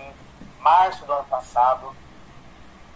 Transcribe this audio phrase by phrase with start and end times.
[0.00, 0.12] assim,
[0.60, 1.94] março do ano passado,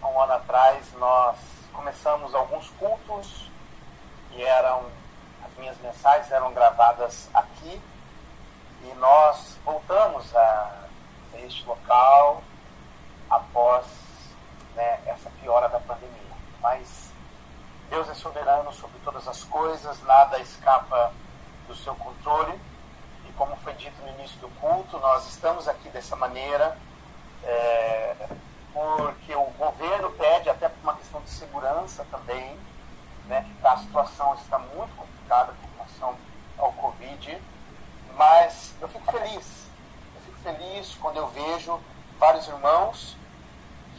[0.01, 1.37] há um ano atrás, nós
[1.73, 3.49] começamos alguns cultos
[4.31, 4.85] e eram
[5.45, 7.81] as minhas mensagens eram gravadas aqui
[8.83, 10.87] e nós voltamos a
[11.35, 12.41] este local
[13.29, 13.85] após
[14.75, 16.15] né, essa piora da pandemia.
[16.61, 17.11] Mas
[17.89, 21.13] Deus é soberano sobre todas as coisas, nada escapa
[21.67, 22.59] do seu controle.
[23.27, 26.77] E como foi dito no início do culto, nós estamos aqui dessa maneira
[27.45, 28.15] é,
[28.73, 32.57] porque o governo pede, até por uma questão de segurança também,
[33.27, 36.15] né, a situação está muito complicada com relação
[36.57, 37.41] ao Covid,
[38.15, 39.67] mas eu fico feliz.
[40.15, 41.79] Eu fico feliz quando eu vejo
[42.17, 43.15] vários irmãos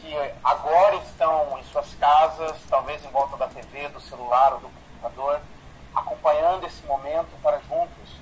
[0.01, 4.69] que agora estão em suas casas, talvez em volta da TV, do celular ou do
[4.69, 5.41] computador,
[5.95, 8.15] acompanhando esse momento para juntos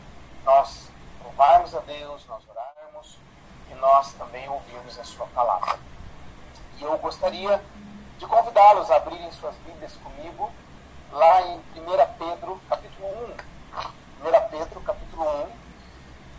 [0.44, 0.89] nós
[1.23, 3.17] louvarmos a Deus, nós orarmos
[3.79, 5.79] nós também ouvirmos a Sua palavra.
[6.77, 7.63] E eu gostaria
[8.17, 10.51] de convidá-los a abrirem suas Bíblias comigo
[11.11, 11.63] lá em 1
[12.17, 14.27] Pedro, capítulo 1.
[14.27, 15.47] 1 Pedro, capítulo 1.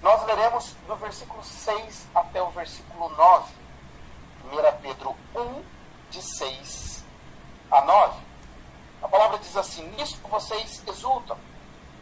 [0.02, 3.54] Nós leremos do versículo 6 até o versículo 9.
[4.44, 5.62] 1 Pedro 1,
[6.10, 7.04] de 6
[7.70, 8.20] a 9.
[9.02, 11.38] A palavra diz assim: Nisso vocês exultam,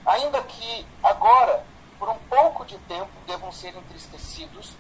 [0.05, 1.65] ainda que agora,
[1.99, 4.73] por um pouco de tempo, devam ser entristecidos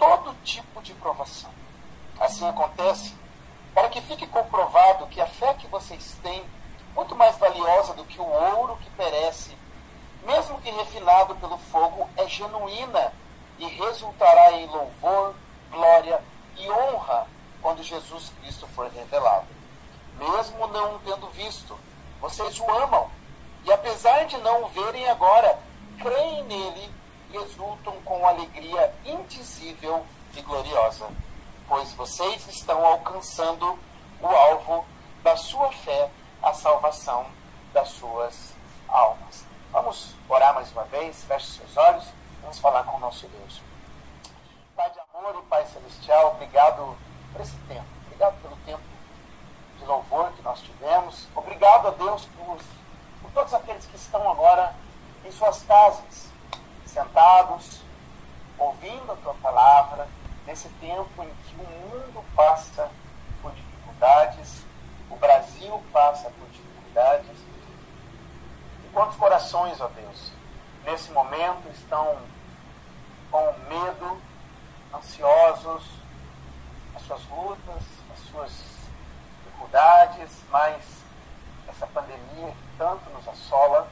[0.00, 1.50] todo tipo de provação.
[2.18, 3.14] Assim acontece
[3.74, 6.42] para que fique comprovado que a fé que vocês têm,
[6.94, 9.56] muito mais valiosa do que o ouro que perece,
[10.26, 13.12] mesmo que refinado pelo fogo, é genuína
[13.58, 15.34] e resultará em louvor,
[15.70, 16.20] glória
[16.56, 17.26] e honra
[17.60, 19.46] quando Jesus Cristo for revelado.
[20.18, 21.78] Mesmo não o tendo visto,
[22.20, 23.10] vocês o amam
[23.64, 25.58] e, apesar de não o verem agora,
[25.98, 26.99] creem nele
[27.36, 31.08] exultam com alegria indizível e gloriosa,
[31.68, 33.78] pois vocês estão alcançando
[34.20, 34.84] o alvo
[35.22, 36.10] da sua fé,
[36.42, 37.26] a salvação
[37.72, 38.54] das suas
[38.88, 39.44] almas.
[39.70, 42.04] Vamos orar mais uma vez, feche seus olhos,
[42.42, 43.62] vamos falar com o nosso Deus.
[44.74, 46.96] Pai de amor e Pai celestial, obrigado
[47.32, 48.82] por esse tempo, obrigado pelo tempo
[49.78, 52.58] de louvor que nós tivemos, obrigado a Deus por,
[53.22, 54.74] por todos aqueles que estão agora
[55.24, 56.29] em suas casas,
[56.90, 57.80] sentados,
[58.58, 60.08] ouvindo a tua palavra,
[60.46, 62.90] nesse tempo em que o mundo passa
[63.40, 64.64] por dificuldades,
[65.08, 67.38] o Brasil passa por dificuldades.
[68.84, 70.32] E quantos corações, ó Deus,
[70.84, 72.18] nesse momento estão
[73.30, 74.20] com medo,
[74.92, 75.84] ansiosos,
[76.94, 78.52] as suas lutas, as suas
[79.44, 81.00] dificuldades, mas
[81.68, 83.88] essa pandemia que tanto nos assola.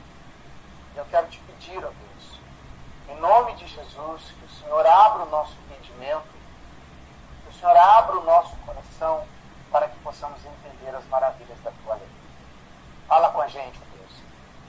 [0.97, 2.08] Eu quero te pedir, ó Deus,
[3.09, 6.27] em nome de Jesus, que o Senhor abra o nosso entendimento,
[7.45, 9.27] que o Senhor abra o nosso coração
[9.71, 12.09] para que possamos entender as maravilhas da tua lei.
[13.07, 14.13] Fala com a gente, ó Deus,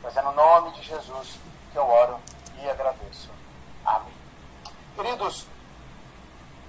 [0.01, 1.39] pois é no nome de Jesus
[1.72, 2.19] que eu oro
[2.57, 3.29] e agradeço.
[3.85, 4.13] Amém.
[4.95, 5.47] Queridos,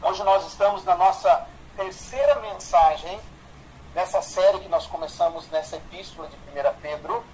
[0.02, 3.20] hoje nós estamos na nossa terceira mensagem
[3.94, 7.24] nessa série que nós começamos nessa epístola de 1 Pedro,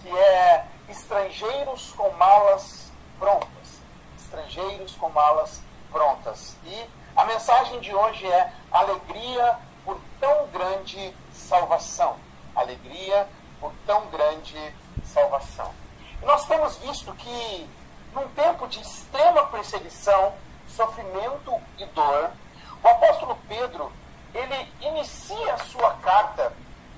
[0.00, 3.80] que é Estrangeiros com malas prontas.
[4.16, 6.56] Estrangeiros com malas prontas.
[6.64, 12.16] E a mensagem de hoje é Alegria por tão grande salvação.
[12.54, 13.26] Alegria
[13.60, 14.74] por tão grande
[15.04, 15.74] salvação.
[16.22, 17.68] E nós temos visto que
[18.14, 20.32] num tempo de extrema perseguição,
[20.68, 22.30] sofrimento e dor,
[22.82, 23.92] o apóstolo Pedro,
[24.34, 26.52] ele inicia a sua carta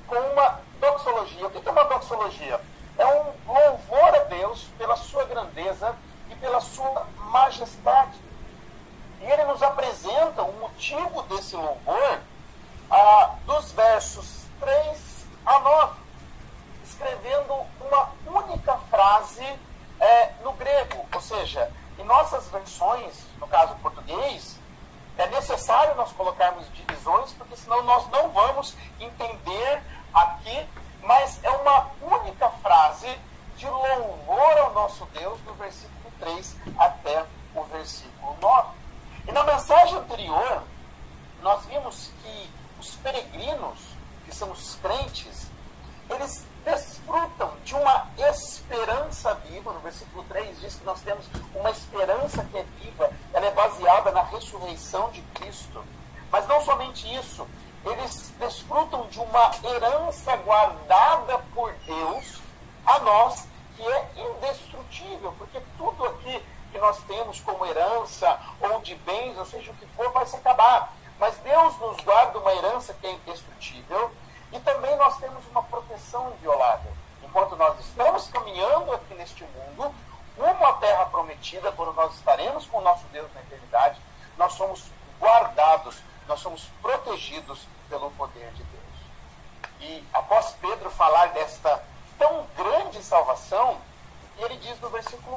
[0.06, 1.46] com uma doxologia.
[1.46, 2.60] O que é uma doxologia?
[2.98, 5.94] É um louvor a Deus pela sua grandeza
[6.30, 8.18] e pela sua majestade.
[9.20, 12.20] E ele nos apresenta o motivo desse louvor
[12.90, 16.00] ah, dos versos 3 a 9,
[16.84, 19.44] escrevendo uma única frase
[20.00, 24.58] é, no grego, ou seja, em nossas versões, no caso português,
[25.18, 29.82] é necessário nós colocarmos divisões, porque senão nós não vamos entender
[30.14, 30.66] aqui,
[31.02, 33.08] mas é uma única frase
[33.56, 37.24] de louvor ao nosso Deus, do versículo 3 até
[37.54, 38.68] o versículo 9.
[39.28, 40.62] E na mensagem anterior,
[41.42, 43.78] nós vimos que os peregrinos,
[44.24, 45.50] que são os crentes,
[46.10, 49.72] eles desfrutam de uma esperança viva.
[49.72, 51.24] No versículo 3 diz que nós temos
[51.54, 55.82] uma esperança que é viva, ela é baseada na ressurreição de Cristo.
[56.30, 57.46] Mas não somente isso,
[57.84, 62.40] eles desfrutam de uma herança guardada por Deus
[62.84, 63.46] a nós,
[63.76, 66.42] que é indestrutível, porque tudo aqui
[66.72, 70.34] que nós temos como herança, ou de bens, ou seja o que for, vai se
[70.34, 70.92] acabar.
[71.18, 74.10] Mas Deus nos guarda uma herança que é indestrutível
[74.56, 76.90] e também nós temos uma proteção inviolável.
[77.22, 79.94] Enquanto nós estamos caminhando aqui neste mundo,
[80.38, 84.00] rumo à terra prometida, quando nós estaremos com o nosso Deus na eternidade,
[84.38, 84.84] nós somos
[85.20, 88.82] guardados, nós somos protegidos pelo poder de Deus.
[89.80, 91.84] E após Pedro falar desta
[92.18, 93.76] tão grande salvação,
[94.38, 95.36] ele diz no versículo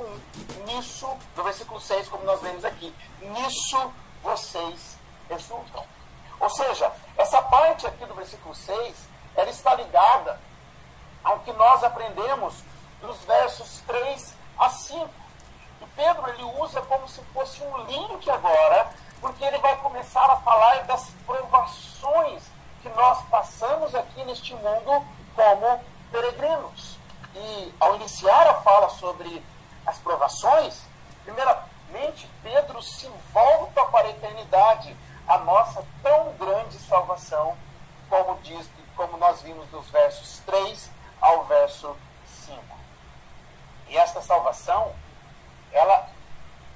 [0.59, 3.93] 1, nisso, no versículo 6, como nós lemos aqui, nisso
[4.23, 4.97] vocês
[5.29, 5.85] exultam.
[6.39, 10.39] Ou seja, essa parte aqui do versículo 6, ela está ligada
[11.23, 12.63] ao que nós aprendemos
[13.01, 15.09] dos versos 3 a 5.
[15.81, 18.89] E Pedro ele usa como se fosse um link agora,
[19.21, 22.43] porque ele vai começar a falar das provações
[22.81, 25.05] que nós passamos aqui neste mundo
[25.35, 26.97] como peregrinos.
[27.35, 29.43] E ao iniciar a fala sobre
[29.85, 30.81] as provações,
[31.23, 34.95] primeiramente Pedro se volta para a eternidade,
[35.27, 37.55] a nossa tão grande salvação,
[38.09, 38.67] como diz,
[38.99, 40.91] como nós vimos dos versos 3
[41.21, 41.95] ao verso
[42.45, 42.61] 5.
[43.87, 44.93] E esta salvação,
[45.71, 46.09] ela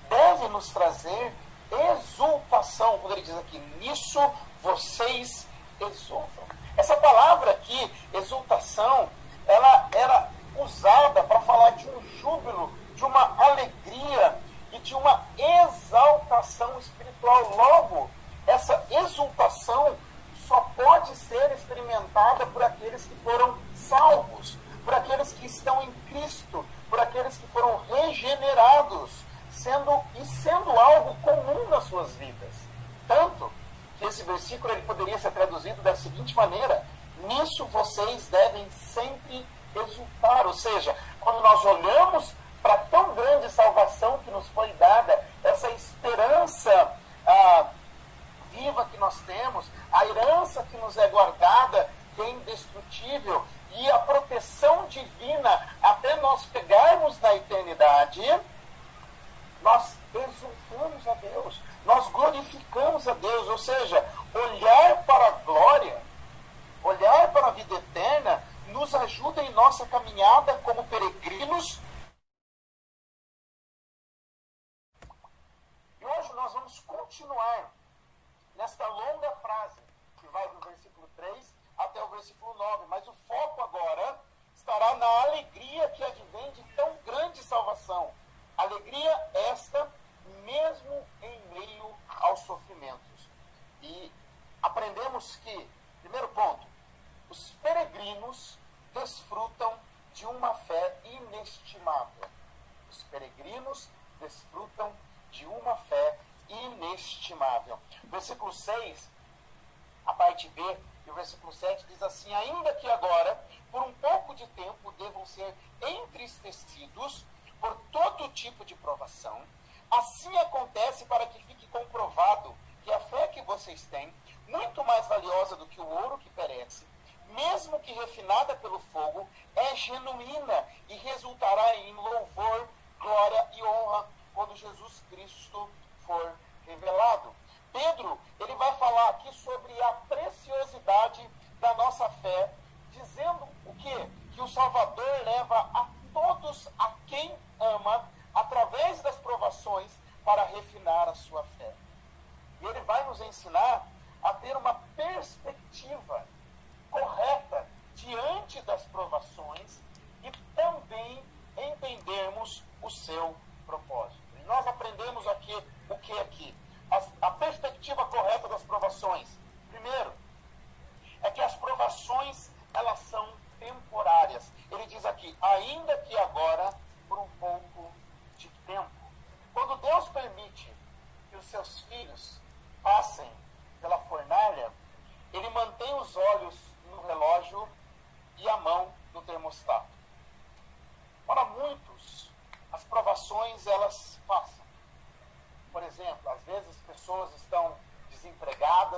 [0.08, 1.34] deve nos trazer
[1.70, 4.22] exultação, quando ele diz aqui, nisso
[4.62, 5.46] vocês
[5.82, 6.46] exultam.
[6.78, 9.10] Essa palavra aqui, exultação,
[9.46, 14.40] ela era usada para falar de um júbilo, de uma alegria
[14.72, 17.54] e de uma exaltação espiritual.
[17.54, 18.10] Logo,
[18.48, 19.98] essa exultação
[20.48, 26.66] só pode ser experimentada por aqueles que foram salvos, por aqueles que estão em Cristo,
[26.90, 29.12] por aqueles que foram regenerados,
[29.52, 32.54] sendo e sendo algo comum nas suas vidas.
[33.08, 33.52] Tanto
[33.98, 36.86] que esse versículo ele poderia ser traduzido da seguinte maneira:
[37.28, 39.46] nisso vocês devem sempre
[39.76, 40.46] exultar.
[40.46, 46.94] Ou seja, quando nós olhamos para tão grande salvação que nos foi dada, essa esperança
[47.26, 47.68] ah,
[48.56, 53.46] viva que nós temos, a herança que nos é guardada, que é indestrutível,
[53.76, 58.22] e a proteção divina até nós pegarmos na eternidade,
[59.62, 65.98] nós exultamos a Deus, nós glorificamos a Deus, ou seja, olhar para a glória,
[66.84, 71.80] olhar para a vida eterna, nos ajuda em nossa caminhada como peregrinos.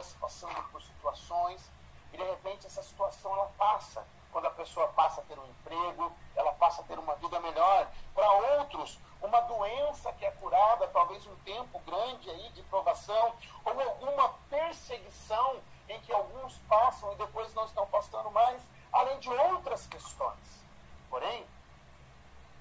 [0.06, 1.72] Desempregadas, passando por situações,
[2.14, 4.06] e de repente essa situação ela passa.
[4.32, 7.88] Quando a pessoa passa a ter um emprego, ela passa a ter uma vida melhor.
[8.14, 13.34] Para outros, uma doença que é curada, talvez um tempo grande aí de provação,
[13.64, 19.30] ou alguma perseguição em que alguns passam e depois não estão passando mais, além de
[19.30, 20.66] outras questões.
[21.10, 21.46] Porém,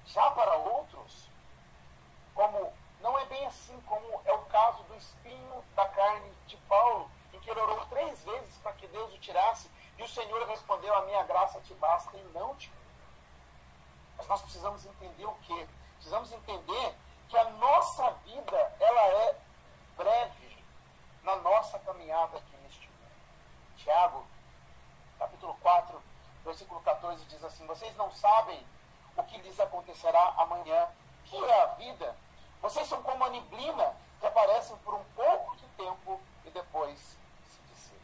[0.05, 1.27] já para outros,
[2.33, 2.71] como
[10.65, 11.73] respondeu: A minha graça te
[12.35, 12.71] não te
[14.17, 15.67] Mas nós precisamos entender o quê?
[15.95, 16.95] Precisamos entender
[17.29, 19.39] que a nossa vida ela é
[19.97, 20.63] breve
[21.23, 23.11] na nossa caminhada aqui neste mundo.
[23.77, 24.25] Tiago,
[25.17, 26.01] capítulo 4,
[26.43, 28.63] versículo 14 diz assim: Vocês não sabem
[29.15, 30.87] o que lhes acontecerá amanhã,
[31.23, 32.15] que é a vida.
[32.61, 37.61] Vocês são como a neblina que aparecem por um pouco de tempo e depois se
[37.69, 37.99] dissipam.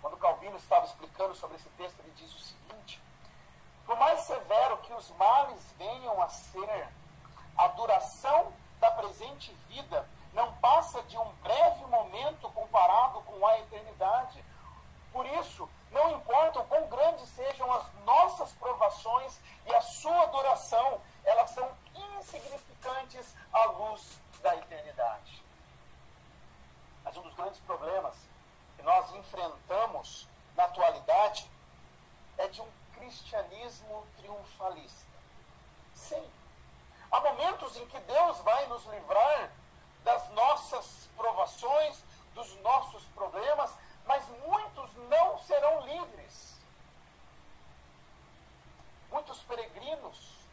[0.00, 3.02] Quando Calvino estava explicando sobre esse texto, ele diz o seguinte:
[3.84, 6.88] Por mais severo que os males venham a ser,
[7.58, 14.44] a duração da presente vida não passa de um breve momento comparado com a eternidade.
[15.12, 21.00] Por isso, não importa o quão grandes sejam as nossas provações e a sua duração,
[21.24, 21.68] elas são
[22.16, 25.44] insignificantes à luz da eternidade.
[27.02, 28.14] Mas um dos grandes problemas
[28.76, 30.29] que nós enfrentamos
[30.60, 31.50] na atualidade
[32.36, 35.08] é de um cristianismo triunfalista.
[35.94, 36.22] Sim,
[37.10, 39.50] há momentos em que Deus vai nos livrar
[40.04, 43.74] das nossas provações, dos nossos problemas,
[44.04, 46.60] mas muitos não serão livres.
[49.10, 50.46] Muitos peregrinos,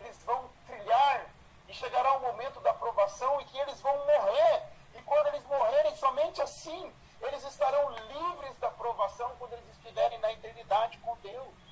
[0.00, 1.26] eles vão trilhar
[1.68, 4.62] e chegará o momento da provação e que eles vão morrer.
[4.94, 10.32] E quando eles morrerem, somente assim eles estarão livres da provação quando eles estiverem na
[10.32, 11.65] eternidade com Deus.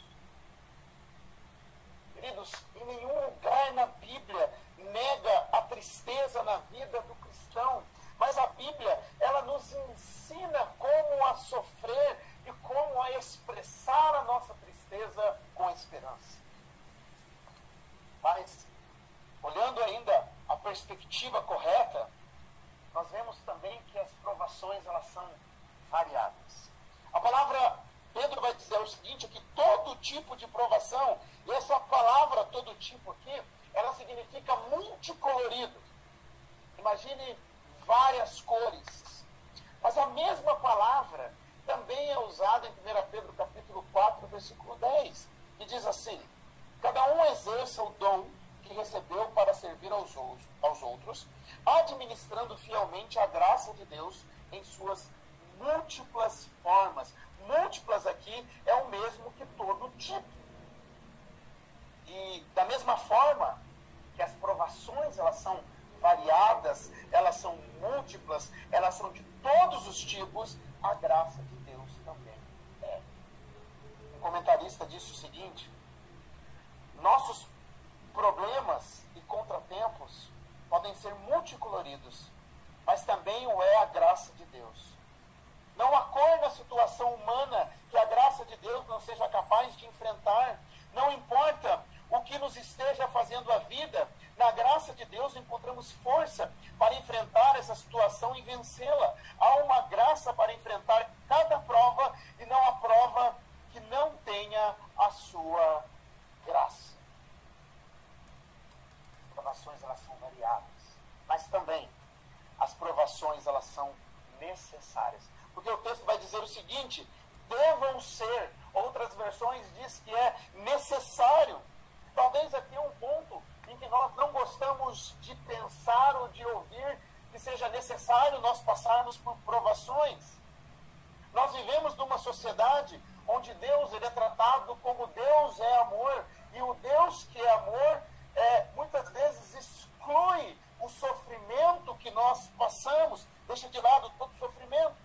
[132.24, 137.50] Sociedade onde Deus ele é tratado como Deus é amor, e o Deus que é
[137.52, 138.02] amor
[138.34, 144.96] é, muitas vezes exclui o sofrimento que nós passamos, deixa de lado todo sofrimento.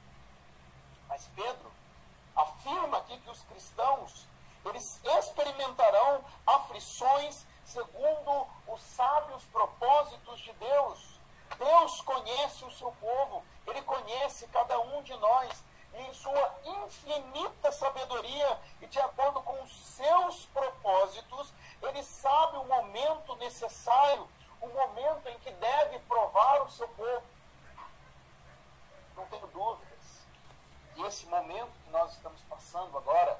[1.08, 1.72] Mas Pedro
[2.36, 4.28] afirma aqui que os cristãos
[4.66, 11.20] eles experimentarão aflições segundo os sábios propósitos de Deus.
[11.58, 18.60] Deus conhece o seu povo, ele conhece cada um de nós, em sua infinita sabedoria
[18.82, 24.28] e de acordo com os seus propósitos, ele sabe o momento necessário,
[24.62, 27.24] o momento em que deve provar o seu povo.
[29.16, 29.90] Não tenho dúvidas.
[30.96, 33.40] E esse momento que nós estamos passando agora,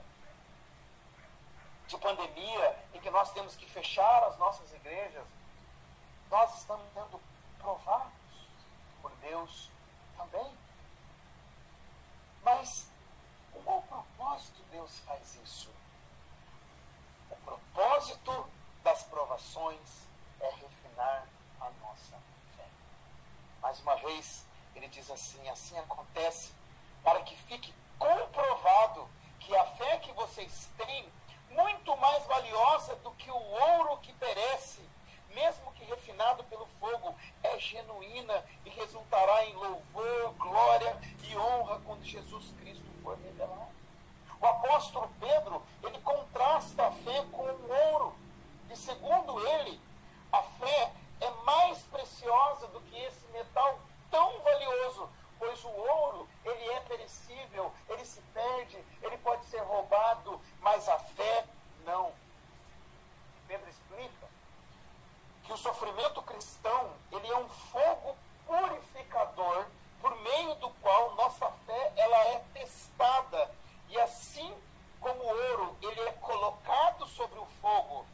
[1.88, 5.26] de pandemia, em que nós temos que fechar as nossas igrejas,
[6.30, 7.20] nós estamos sendo
[7.58, 8.12] provados
[9.02, 9.70] por Deus
[10.16, 10.58] também.
[12.50, 12.88] Mas
[13.54, 15.70] com qual propósito Deus faz isso?
[17.30, 18.50] O propósito
[18.84, 20.08] das provações
[20.40, 21.28] é refinar
[21.62, 22.18] a nossa
[22.58, 22.66] fé.
[23.62, 26.52] Mais uma vez, ele diz assim: assim acontece
[27.04, 29.08] para que fique comprovado
[29.40, 31.08] que a fé vocês têm,
[31.52, 34.82] muito mais valiosa do que o ouro que perece,
[35.30, 39.80] mesmo que refinado pelo fogo, é genuína e resultará em louvor,
[42.20, 43.70] honra quando Jesus Cristo for revelado.
[44.42, 48.16] O apóstolo Pedro, ele contrasta a fé com o ouro.
[48.70, 49.80] E segundo ele,
[50.32, 56.70] a fé é mais preciosa do que esse metal tão valioso, pois o ouro, ele
[56.70, 61.46] é perecível, ele se perde, ele pode ser roubado, mas a fé
[61.86, 62.12] não.
[63.48, 64.28] Pedro explica
[65.44, 69.66] que o sofrimento cristão, ele é um fogo purificador
[70.02, 73.52] por meio do qual nossa fé ela é testada
[73.90, 74.54] e assim
[75.00, 78.06] como o ouro ele é colocado sobre o fogo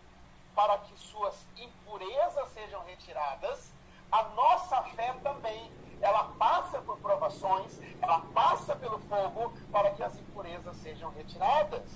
[0.55, 3.71] para que suas impurezas sejam retiradas,
[4.11, 5.71] a nossa fé também,
[6.01, 11.89] ela passa por provações, ela passa pelo fogo para que as impurezas sejam retiradas.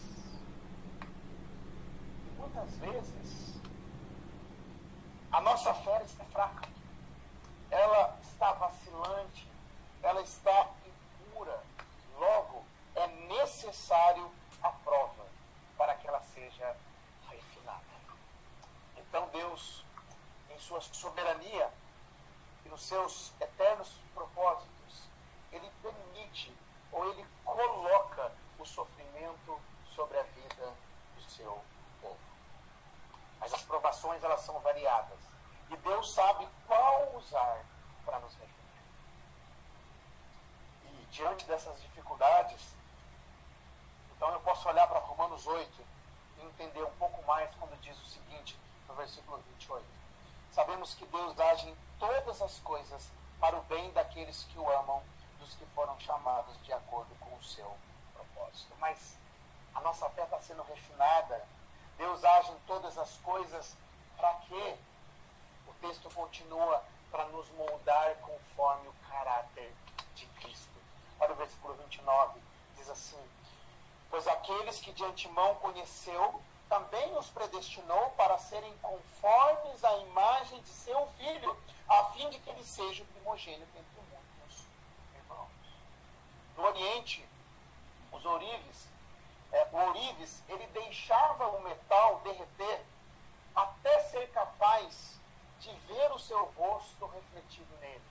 [1.01, 3.59] E muitas vezes
[5.31, 6.67] a nossa fé está fraca,
[7.69, 9.47] ela está vacilante,
[10.01, 11.61] ela está impura.
[12.17, 12.65] Logo,
[12.95, 14.29] é necessário
[14.61, 15.25] a prova
[15.77, 16.75] para que ela seja
[17.29, 17.83] refinada.
[18.97, 19.85] Então Deus,
[20.49, 21.71] em sua soberania
[22.65, 25.07] e nos seus eternos propósitos,
[25.51, 26.53] ele permite
[26.91, 29.59] ou ele coloca o sofrimento
[29.95, 30.73] sobre a vida
[31.15, 31.63] do seu
[32.01, 32.17] povo.
[33.39, 35.19] Mas as provações elas são variadas
[35.71, 37.63] e Deus sabe qual usar
[38.05, 38.59] para nos refinar.
[40.85, 42.75] E diante dessas dificuldades,
[44.15, 45.81] então eu posso olhar para Romanos 8
[46.37, 49.85] e entender um pouco mais quando diz o seguinte, no versículo 28.
[50.51, 53.09] Sabemos que Deus age em todas as coisas
[53.39, 55.01] para o bem daqueles que o amam,
[55.39, 57.77] dos que foram chamados de acordo com o seu
[58.13, 58.75] propósito.
[58.89, 59.15] Mas
[59.75, 61.45] a nossa fé está sendo refinada.
[61.95, 63.77] Deus age em todas as coisas
[64.17, 64.75] para quê?
[65.67, 69.71] O texto continua para nos moldar conforme o caráter
[70.15, 70.73] de Cristo.
[71.19, 72.39] Olha o versículo 29,
[72.77, 73.23] diz assim:
[74.09, 80.69] Pois aqueles que de antemão conheceu, também os predestinou para serem conformes à imagem de
[80.69, 81.55] seu filho,
[81.87, 84.65] a fim de que ele seja o primogênito entre muitos
[85.15, 85.51] irmãos.
[86.57, 87.29] No Oriente,
[88.19, 88.87] os ourives,
[89.51, 92.85] é, o ourives, ele deixava o metal derreter
[93.55, 95.17] até ser capaz
[95.59, 98.01] de ver o seu rosto refletido nele.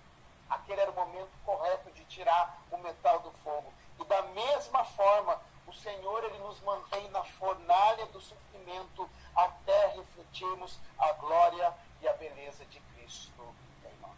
[0.49, 3.73] Aquele era o momento correto de tirar o metal do fogo.
[4.01, 10.79] E da mesma forma, o Senhor ele nos mantém na fornalha do sofrimento até refletirmos
[10.99, 14.16] a glória e a beleza de Cristo em nós.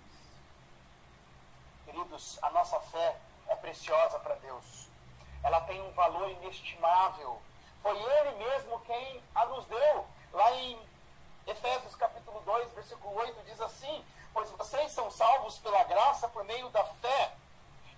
[1.85, 4.90] Queridos, a nossa fé é preciosa para Deus.
[5.43, 7.41] Ela tem um valor inestimável.
[7.83, 10.07] Foi Ele mesmo quem a nos deu.
[10.33, 10.79] Lá em
[11.47, 16.69] Efésios capítulo 2, versículo 8, diz assim: Pois vocês são salvos pela graça por meio
[16.71, 17.33] da fé.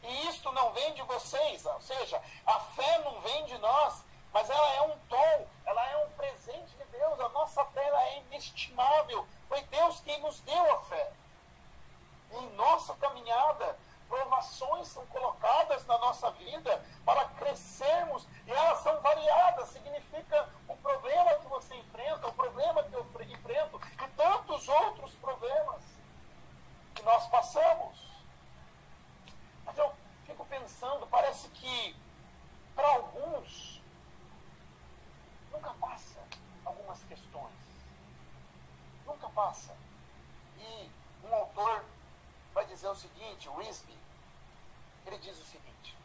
[0.03, 4.03] E isto não vem de vocês, ou seja, a fé não vem de nós,
[4.33, 7.21] mas ela é um tom, ela é um presente de Deus.
[7.21, 9.27] A nossa fé é inestimável.
[9.49, 11.13] Foi Deus quem nos deu a fé.
[12.33, 13.79] Em nossa caminhada,
[14.13, 19.71] provações são colocadas na nossa vida para crescermos e elas são variadas.
[19.71, 25.83] Significa o problema que você enfrenta, o problema que eu enfrento e tantos outros problemas
[26.95, 28.07] que nós passamos.
[29.65, 29.91] Mas eu
[30.27, 31.97] fico pensando, parece que
[32.75, 33.81] para alguns
[35.51, 36.21] nunca passa
[36.67, 37.55] algumas questões.
[39.07, 39.75] Nunca passa.
[40.59, 40.91] E
[41.25, 41.83] um autor
[42.83, 43.97] dizer o seguinte, o Risby,
[45.07, 45.97] ele diz o seguinte: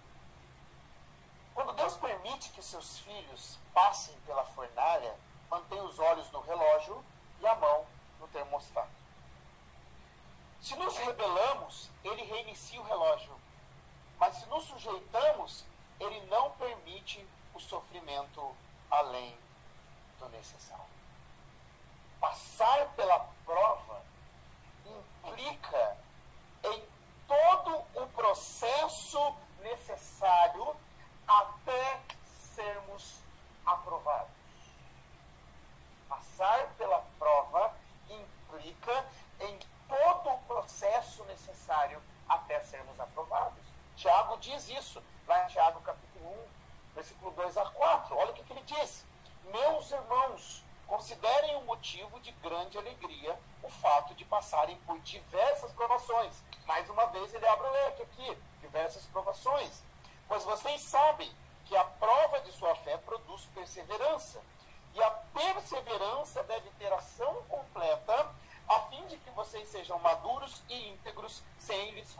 [1.55, 5.15] Quando Deus permite que seus filhos passem pela fornalha,
[5.49, 7.03] mantém os olhos no relógio
[7.41, 7.87] e a mão
[8.19, 8.91] no termostato.
[10.61, 13.35] Se nos rebelamos, ele reinicia o relógio.
[14.19, 15.65] Mas se nos sujeitamos,
[15.99, 18.55] ele não permite o sofrimento
[18.91, 19.35] além
[20.19, 20.86] do necessário.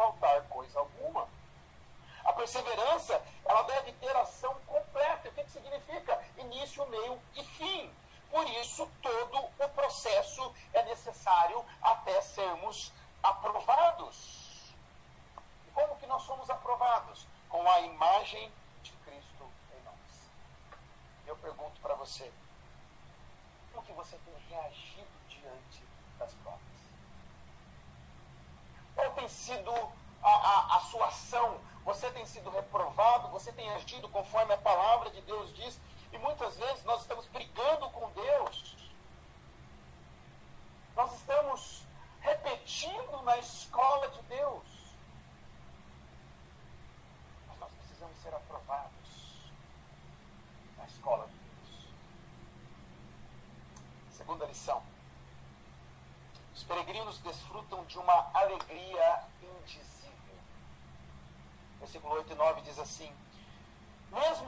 [0.08, 1.28] faltar coisa alguma.
[2.24, 5.30] A perseverança, ela deve ter ação completa.
[5.30, 6.24] O que, que significa?
[6.38, 7.94] Início, meio e fim.
[8.30, 12.92] Por isso, todo o processo é necessário até sermos
[13.24, 14.74] aprovados.
[15.68, 17.26] E como que nós somos aprovados?
[17.50, 18.52] Com a imagem
[18.84, 20.32] de Cristo em nós.
[21.26, 22.32] Eu pergunto para você,
[23.72, 25.84] como que você tem reagido diante
[26.20, 26.77] das provas?
[29.30, 29.72] sido
[30.24, 35.10] a, a, a sua ação, você tem sido reprovado, você tem agido conforme a palavra
[35.10, 35.80] de Deus diz,
[36.12, 38.76] e muitas vezes nós estamos brigando com Deus.
[40.96, 41.84] Nós estamos
[42.22, 44.64] repetindo na escola de Deus.
[47.48, 49.52] Mas nós precisamos ser aprovados
[50.78, 51.88] na escola de Deus.
[54.12, 54.97] Segunda lição.
[56.58, 60.36] Os peregrinos desfrutam de uma alegria indizível.
[61.80, 63.14] Versículo 8 e 9 diz assim:
[64.12, 64.47] Mesmo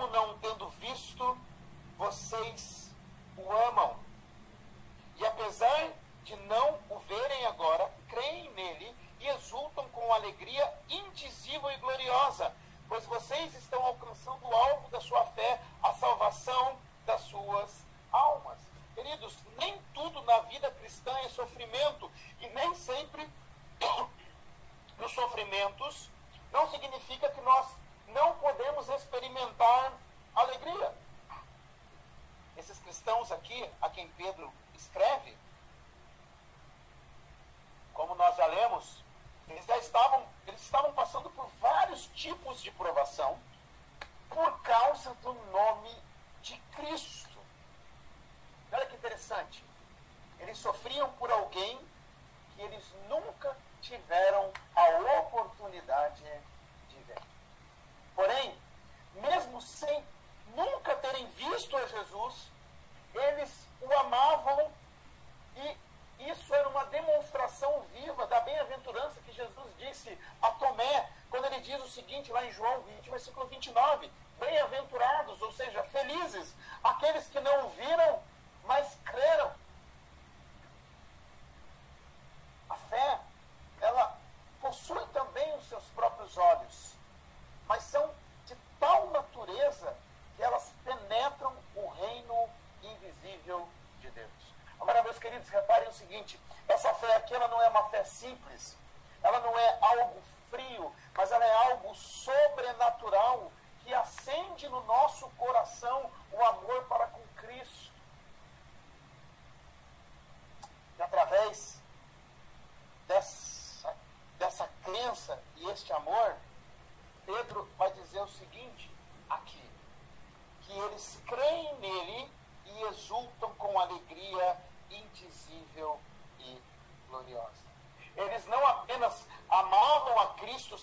[72.40, 74.10] lá em João 20, versículo 29,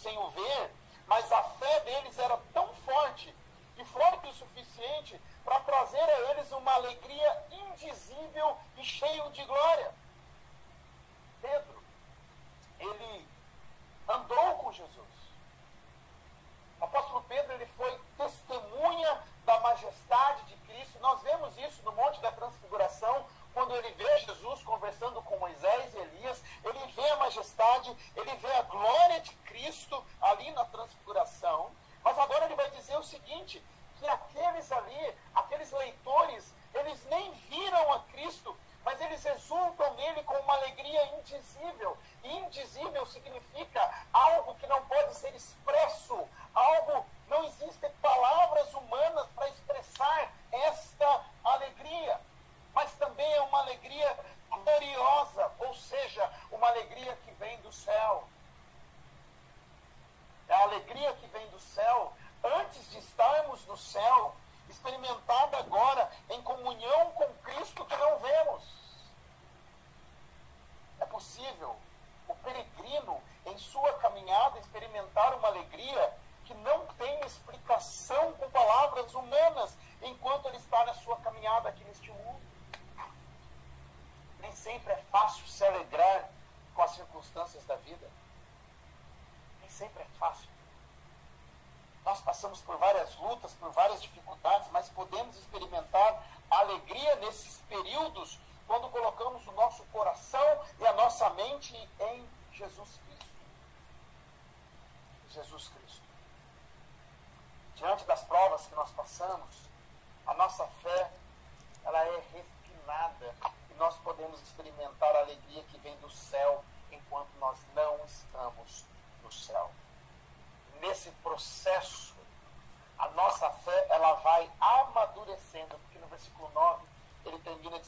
[0.06, 0.55] sem o ver,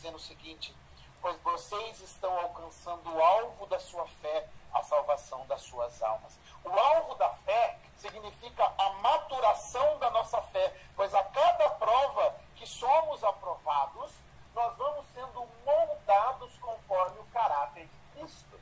[0.07, 0.75] o seguinte:
[1.21, 6.39] pois vocês estão alcançando o alvo da sua fé, a salvação das suas almas.
[6.65, 12.67] O alvo da fé significa a maturação da nossa fé, pois a cada prova que
[12.67, 14.13] somos aprovados,
[14.55, 18.61] nós vamos sendo moldados conforme o caráter de Cristo.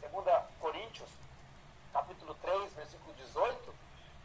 [0.00, 1.10] Segunda Coríntios,
[1.92, 3.74] capítulo 3, versículo 18,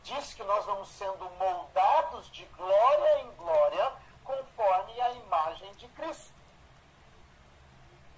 [0.03, 6.33] diz que nós vamos sendo moldados de glória em glória conforme a imagem de Cristo.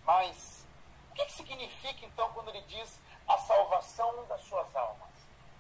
[0.06, 0.66] Mas
[1.12, 5.10] o que, que significa então quando ele diz a salvação das suas almas?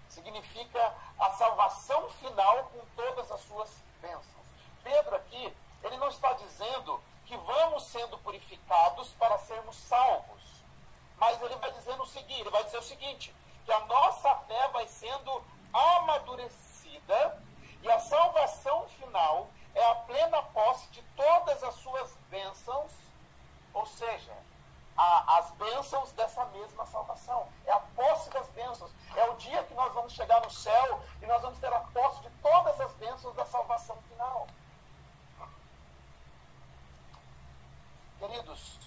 [0.09, 3.69] Significa a salvação final com todas as suas
[4.01, 4.45] bênçãos.
[4.83, 10.41] Pedro aqui, ele não está dizendo que vamos sendo purificados para sermos salvos.
[11.17, 14.67] Mas ele vai dizendo o seguinte, ele vai dizer o seguinte, que a nossa fé
[14.69, 17.43] vai sendo amadurecida
[17.81, 22.91] e a salvação final é a plena posse de todas as suas bênçãos,
[23.73, 24.33] ou seja,
[24.97, 27.47] a, as bênçãos dessa mesma salvação.
[27.65, 28.91] É a posse das bênçãos.
[29.15, 32.21] É o dia que nós vamos chegar no céu e nós vamos ter a posse
[32.21, 34.47] de todas as bênçãos da salvação final.
[38.19, 38.79] Queridos,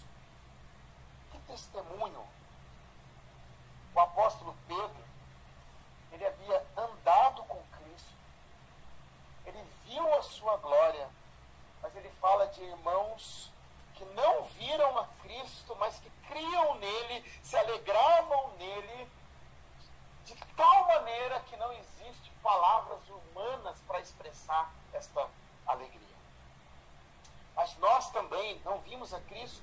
[1.31, 2.27] que testemunho
[3.95, 5.05] o apóstolo Pedro,
[6.13, 8.15] ele havia andado com Cristo,
[9.45, 11.09] ele viu a sua glória,
[11.83, 13.53] mas ele fala de irmãos
[13.95, 19.11] que não viram a Cristo, mas que criam nele, se alegravam nele,
[20.25, 25.29] de tal maneira que não existe palavras humanas para expressar esta
[25.67, 26.17] alegria.
[27.55, 29.63] Mas nós também não vimos a Cristo.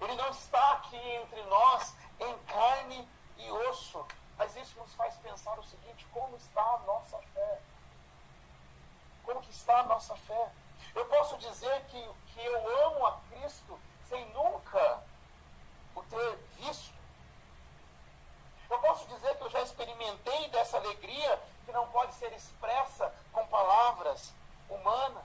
[0.00, 4.06] Ele não está aqui entre nós em carne e osso.
[4.36, 7.60] Mas isso nos faz pensar o seguinte: como está a nossa fé?
[9.24, 10.52] Como que está a nossa fé?
[10.94, 13.78] Eu posso dizer que, que eu amo a Cristo
[14.10, 15.02] sem nunca
[15.94, 16.92] o ter visto.
[18.68, 23.46] Eu posso dizer que eu já experimentei dessa alegria que não pode ser expressa com
[23.46, 24.32] palavras
[24.68, 25.24] humanas.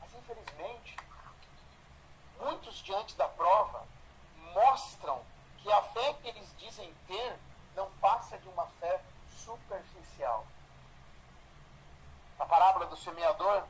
[0.00, 0.96] Mas infelizmente,
[2.38, 3.86] muitos diante da prova
[4.52, 5.24] mostram
[5.58, 7.38] que a fé que eles dizem ter
[7.74, 9.00] não passa de uma fé
[9.36, 10.44] superficial.
[12.38, 13.64] Na parábola do semeador,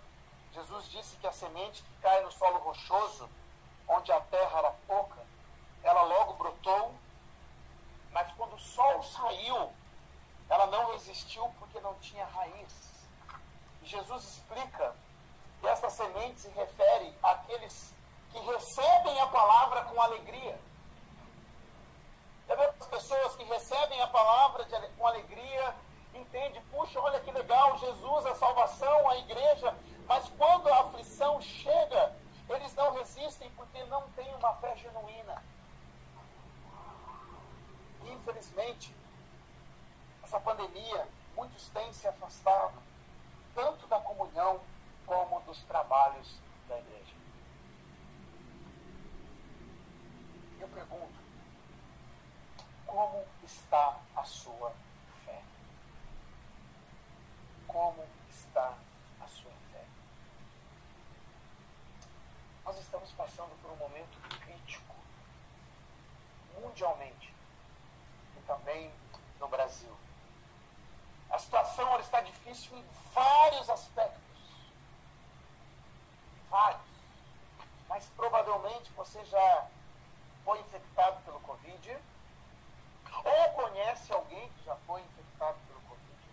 [0.52, 3.28] Jesus disse que a semente que cai no solo rochoso,
[3.88, 5.18] onde a terra era pouca,
[5.82, 6.94] ela logo brotou,
[8.10, 9.72] mas quando o sol saiu,
[10.48, 12.92] ela não resistiu porque não tinha raiz.
[13.82, 14.94] E Jesus explica
[15.60, 17.94] que essa semente se refere àqueles
[18.32, 20.58] que recebem a palavra com alegria.
[22.48, 25.74] As pessoas que recebem a palavra de, com alegria,
[26.12, 29.74] entende, puxa, olha que legal, Jesus, a salvação, a igreja,
[30.06, 32.14] mas quando a aflição chega,
[32.48, 35.42] eles não resistem porque não têm uma fé genuína.
[38.04, 38.94] Infelizmente,
[40.24, 42.82] essa pandemia, muitos têm se afastado,
[43.54, 44.60] tanto da comunhão
[45.06, 47.14] como dos trabalhos da igreja.
[50.60, 51.20] Eu pergunto,
[52.86, 54.72] como está a sua
[55.24, 55.42] fé?
[57.66, 58.74] Como está
[59.20, 59.84] a sua fé?
[62.64, 64.94] Nós estamos passando por um momento crítico,
[66.72, 67.34] mundialmente,
[68.36, 68.90] e também
[69.38, 69.94] no Brasil.
[71.30, 74.22] A situação ela está difícil em vários aspectos.
[76.50, 76.82] Vários.
[77.88, 79.66] Mas provavelmente você já
[80.44, 81.98] foi infectado pelo Covid
[83.24, 86.28] ou conhece alguém que já foi infectado pelo Covid,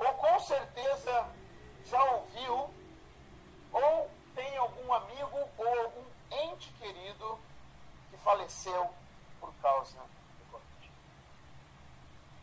[0.00, 1.30] ou com certeza
[1.84, 2.74] já ouviu,
[3.72, 7.38] ou tem algum amigo ou algum ente querido
[8.10, 8.92] que faleceu
[9.44, 10.92] por causa do Covid.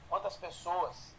[0.07, 1.15] Quantas pessoas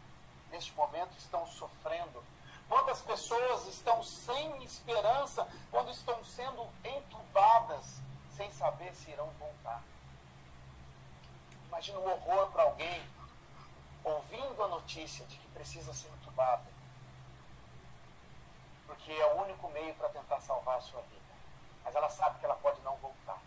[0.49, 2.23] neste momento estão sofrendo?
[2.69, 8.01] Quantas pessoas estão sem esperança quando estão sendo entubadas
[8.31, 9.83] sem saber se irão voltar?
[11.83, 13.03] Imagina o horror para alguém
[14.05, 16.63] ouvindo a notícia de que precisa ser entubado.
[18.87, 21.35] Porque é o único meio para tentar salvar a sua vida.
[21.83, 23.37] Mas ela sabe que ela pode não voltar.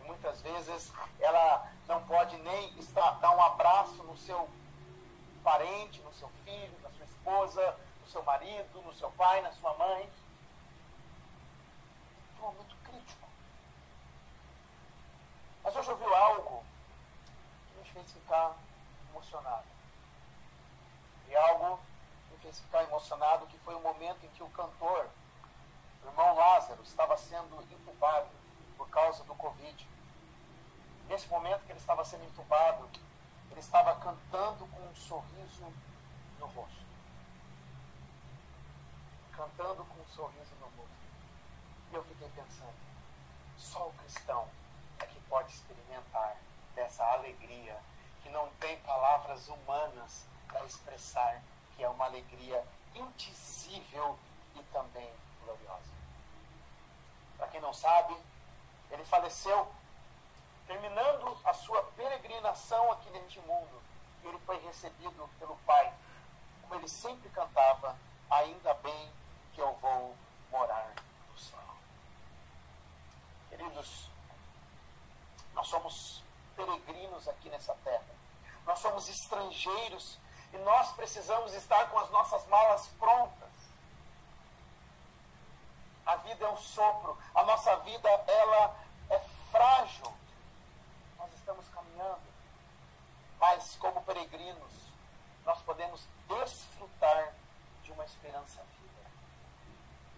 [0.00, 4.48] E muitas vezes ela não pode nem estar, dar um abraço no seu
[5.44, 9.74] parente, no seu filho, na sua esposa, no seu marido, no seu pai, na sua
[9.74, 10.10] mãe.
[12.38, 13.28] É um momento crítico.
[15.62, 16.64] Mas hoje ouviu algo
[17.96, 18.54] fez ficar
[19.10, 19.64] emocionado.
[21.28, 21.80] E algo,
[22.42, 25.08] fez ficar emocionado, que foi o momento em que o cantor,
[26.04, 28.28] o irmão Lázaro, estava sendo entubado
[28.76, 29.88] por causa do Covid.
[31.08, 32.88] Nesse momento que ele estava sendo entubado,
[33.50, 35.72] ele estava cantando com um sorriso
[36.38, 36.84] no rosto.
[39.34, 41.06] Cantando com um sorriso no rosto.
[41.90, 42.76] E eu fiquei pensando,
[43.56, 44.46] só o cristão
[44.98, 46.36] é que pode experimentar
[46.74, 47.80] dessa alegria
[48.26, 48.76] que não tem
[49.36, 51.42] palavras humanas para expressar,
[51.76, 54.18] que é uma alegria indizível
[54.54, 55.10] e também
[55.44, 55.92] gloriosa.
[57.36, 58.16] Para quem não sabe,
[58.90, 59.70] ele faleceu
[60.66, 63.82] terminando a sua peregrinação aqui neste mundo.
[64.24, 65.92] Ele foi recebido pelo Pai,
[66.62, 67.96] como ele sempre cantava:
[68.30, 69.12] Ainda bem
[69.54, 70.16] que eu vou
[70.50, 70.94] morar
[71.30, 71.58] no céu.
[73.50, 74.10] Queridos,
[75.52, 76.22] nós somos
[76.56, 78.15] peregrinos aqui nessa terra.
[78.96, 80.18] Somos estrangeiros
[80.54, 83.50] e nós precisamos estar com as nossas malas prontas.
[86.06, 88.74] A vida é um sopro, a nossa vida ela
[89.10, 89.18] é
[89.50, 90.10] frágil.
[91.18, 92.22] Nós estamos caminhando,
[93.38, 94.72] mas como peregrinos,
[95.44, 97.34] nós podemos desfrutar
[97.82, 99.10] de uma esperança viva.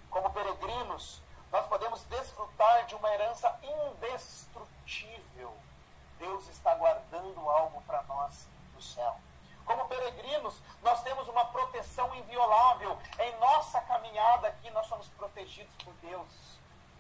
[0.08, 5.52] Como peregrinos, nós podemos desfrutar de uma herança indestrutível.
[6.20, 8.46] Deus está guardando algo para nós
[8.78, 9.16] no céu.
[9.66, 12.96] Como peregrinos, nós temos uma proteção inviolável.
[13.18, 16.32] Em nossa caminhada aqui, nós somos protegidos por Deus.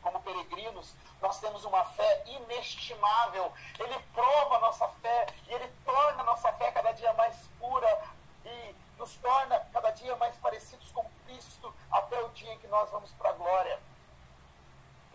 [0.02, 3.52] Como peregrinos, nós temos uma fé inestimável.
[3.78, 8.04] Ele prova a nossa fé e ele torna a nossa fé cada dia mais pura
[8.44, 12.90] e nos torna cada dia mais parecidos com Cristo até o dia em que nós
[12.90, 13.80] vamos para a glória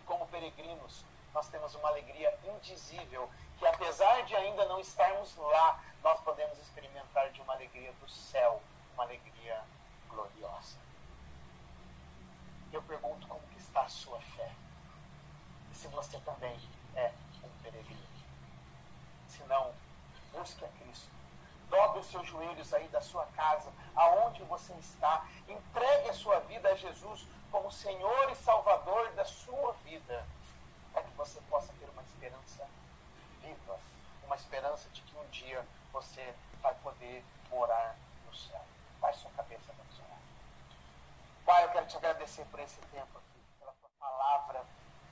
[0.06, 6.20] como peregrinos, nós temos uma alegria indizível, que apesar de ainda não estarmos lá, nós
[6.20, 8.60] podemos experimentar de uma alegria do céu,
[8.92, 9.64] uma alegria
[10.10, 10.76] gloriosa.
[12.70, 14.52] Eu pergunto como que está a sua fé.
[15.72, 16.60] E se você também
[16.94, 17.10] é
[17.42, 18.06] um peregrino.
[19.28, 19.74] Se não,
[20.30, 21.08] busque a Cristo.
[21.70, 25.26] Dobre os seus joelhos aí da sua casa, aonde você está.
[25.48, 30.26] Entregue a sua vida a Jesus como Senhor e Salvador da sua vida,
[30.92, 32.68] para que você possa ter uma esperança
[33.40, 33.78] viva,
[34.26, 38.60] uma esperança de que um dia você vai poder morar no céu.
[39.00, 40.18] Baixe sua cabeça, vamos orar.
[41.44, 44.64] Pai, eu quero te agradecer por esse tempo aqui, pela tua palavra,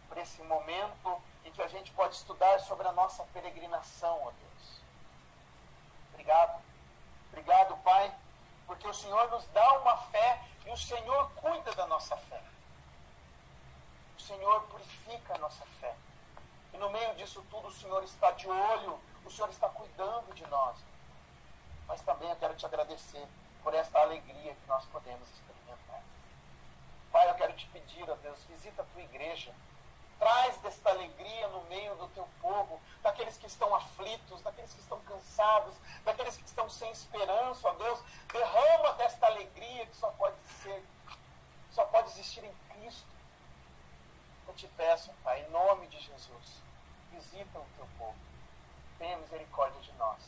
[0.08, 4.80] por esse momento em que a gente pode estudar sobre a nossa peregrinação, ó Deus.
[6.12, 6.62] Obrigado.
[7.30, 8.14] Obrigado, Pai,
[8.66, 12.42] porque o Senhor nos dá uma fé e o Senhor cuida da nossa fé.
[14.16, 15.94] O Senhor purifica a nossa fé.
[16.72, 20.46] E no meio disso tudo, o Senhor está de olho, o Senhor está cuidando de
[20.46, 20.76] nós.
[21.86, 23.26] Mas também eu quero te agradecer
[23.62, 26.02] por esta alegria que nós podemos experimentar.
[27.10, 29.54] Pai, eu quero te pedir, ó Deus, visita a tua igreja.
[30.18, 35.00] Traz desta alegria no meio do teu povo, daqueles que estão aflitos, daqueles que estão
[35.00, 38.00] cansados, daqueles que estão sem esperança, ó Deus.
[38.32, 40.82] Derrama desta alegria que só pode ser,
[41.70, 43.06] só pode existir em Cristo.
[44.52, 46.62] Eu te peço, Pai, em nome de Jesus,
[47.10, 48.18] visita o teu povo.
[48.98, 50.20] Tenha misericórdia de nós.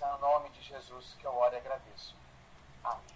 [0.00, 2.16] É no nome de Jesus que eu oro e agradeço.
[2.82, 3.14] Amém.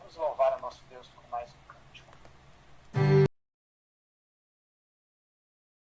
[0.00, 1.63] Vamos louvar a nosso Deus com mais um